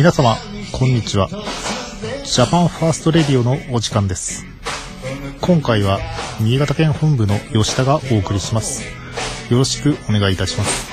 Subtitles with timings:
[0.00, 0.38] 皆様、
[0.72, 1.28] こんにちは。
[1.28, 4.46] ジャパンファーストレディオのお時間です。
[5.42, 6.00] 今回は、
[6.40, 8.82] 新潟県本部の吉田がお送りします。
[9.50, 10.90] よろしくお願いいたします。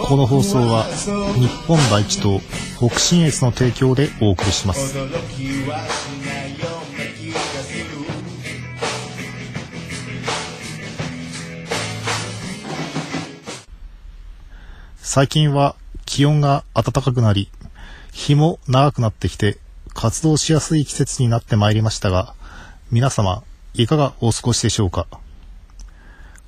[0.00, 0.82] この放送は、
[1.36, 2.40] 日本第一と
[2.78, 4.96] 北信越の提供でお送りします。
[14.96, 17.48] 最近は気温が暖かくなり、
[18.16, 19.58] 日も長くなってきて
[19.92, 22.34] 活動しやすい季節になってまいりましたが、
[22.90, 25.06] 皆様いかがお過ごしでしょうか？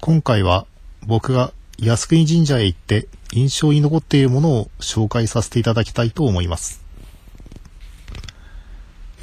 [0.00, 0.66] 今回は
[1.06, 6.82] 僕が靖国神社へ行って印象に残っているものを紹介させていただきたいと思います。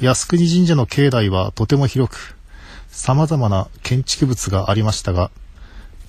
[0.00, 2.36] 靖国神社の境内はとても広く、
[2.88, 5.32] 様々な建築物がありましたが、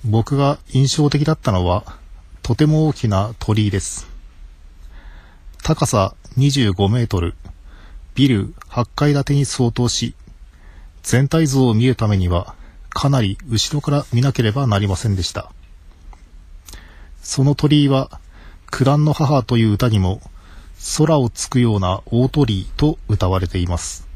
[0.04, 1.84] 僕が印象的だったのは、
[2.42, 4.06] とても大きな鳥居です。
[5.64, 7.34] 高さ25メートル、
[8.14, 10.14] ビル8階建てに相当し、
[11.02, 12.54] 全体像を見るためには、
[12.90, 15.50] かなり後ろから見なければなりませんでした。
[17.22, 18.20] その鳥居は、
[18.70, 20.20] 九蘭の母という歌にも、
[20.96, 24.06] 空をつくような大鳥居と歌われています。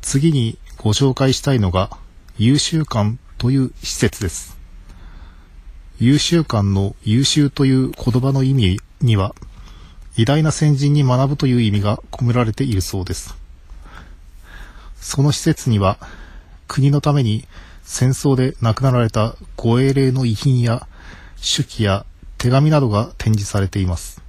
[0.00, 1.90] 次にご紹介したいのが、
[2.38, 4.56] 優秀館という施設です。
[6.00, 9.34] 優秀館の優秀という言葉の意味には、
[10.16, 13.34] 偉大な先人に学ぶという意味が込められているそうです。
[14.96, 15.98] その施設には、
[16.68, 17.46] 国のために
[17.82, 20.86] 戦争で亡くなられたご英霊の遺品や
[21.40, 22.06] 手記や
[22.38, 24.22] 手紙などが展示されています。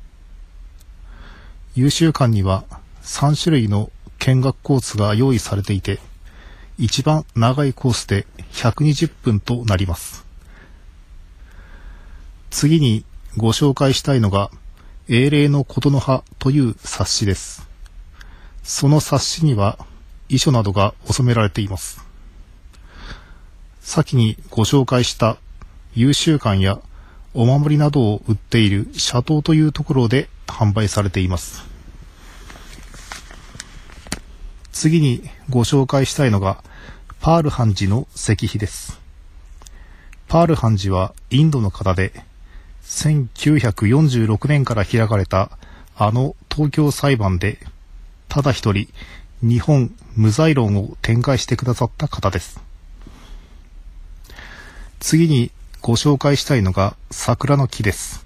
[1.75, 2.63] 優秀館には
[3.03, 5.99] 3種類の見学コースが用意されていて、
[6.77, 10.25] 一番長いコースで120分となります。
[12.49, 13.05] 次に
[13.37, 14.49] ご紹介したいのが、
[15.07, 17.67] 英霊のことの葉という冊子です。
[18.63, 19.77] その冊子には
[20.29, 22.03] 遺書などが収められています。
[23.81, 25.37] 先にご紹介した
[25.93, 26.79] 優秀館や
[27.35, 31.63] お守りなどを売っている社頭というところで販売されています。
[34.71, 36.63] 次にご紹介したいのが、
[37.19, 38.99] パールハンジの石碑です。
[40.27, 42.25] パールハンジはインドの方で、
[42.85, 45.49] 1946年から開かれた
[45.95, 47.59] あの東京裁判で、
[48.29, 48.87] ただ一人
[49.41, 52.61] 日本無罪論を展開してくださった方です。
[54.99, 55.51] 次に
[55.81, 58.25] ご紹介したいのが桜の木です。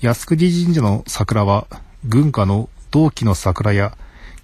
[0.00, 1.66] 靖国神社の桜は
[2.04, 3.96] 軍歌の同期の桜や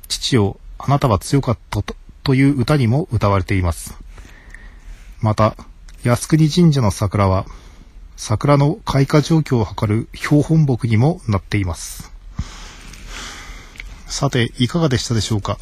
[0.08, 3.98] 父をあなたは強かったとという歌にも歌われています。
[5.20, 5.56] また、
[6.04, 7.47] 靖国神社の桜は
[8.25, 12.12] 桜の開花状況を測る標本木にもなっています。
[14.06, 15.59] さて、いかがでしたでしょうか？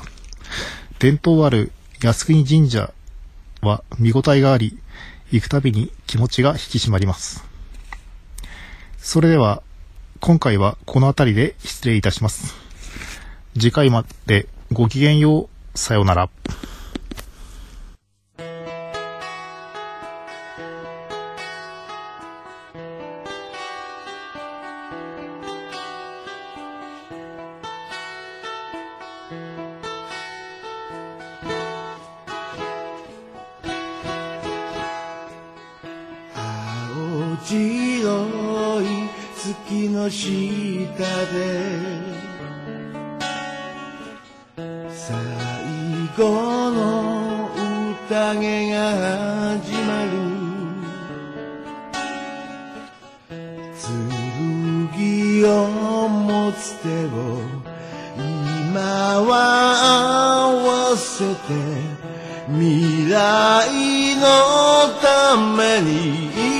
[0.99, 2.93] 伝統ある靖国神社
[3.63, 4.79] は見応えがあり、
[5.31, 7.43] 行くたびに気持ちが引き締まります。
[8.99, 9.63] それでは、
[10.21, 12.55] 今回はこの辺りで失礼いたします。
[13.55, 15.79] 次回までごきげんよう。
[15.79, 16.29] さようなら。
[37.45, 38.85] 白い
[39.37, 40.29] 月の下
[41.33, 41.39] で。
[44.91, 45.17] 最
[46.17, 47.51] 後の
[48.09, 48.91] 宴が
[49.59, 50.41] 始まる。
[55.41, 57.41] 剣を持つ手を
[58.17, 58.81] 今
[59.23, 59.33] は
[60.43, 61.39] 合わせて
[62.49, 64.23] 未来の
[65.01, 66.60] ために祈ろう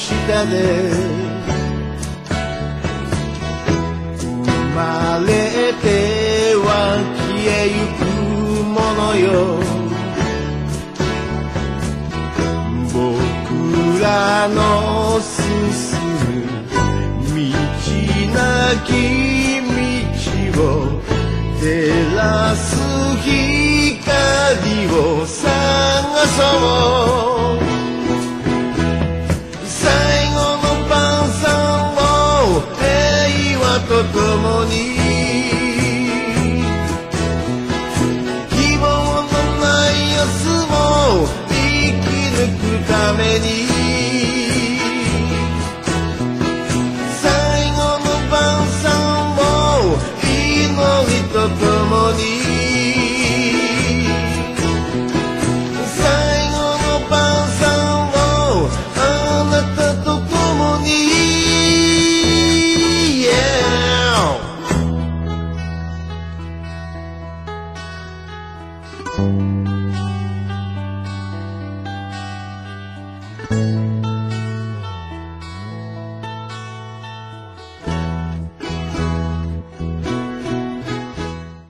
[0.00, 0.90] 下で
[4.16, 4.26] 生
[4.74, 4.78] ま
[5.26, 5.30] れ
[5.82, 5.86] て
[6.56, 6.68] は
[7.16, 8.00] 消えゆく
[8.64, 9.28] ものよ。
[12.92, 12.98] 僕
[14.00, 14.06] ら
[14.48, 14.58] の
[15.20, 15.38] 進
[16.24, 16.42] む
[17.36, 17.84] 道
[18.32, 18.38] な
[18.86, 19.19] き道
[21.60, 22.56] 照ら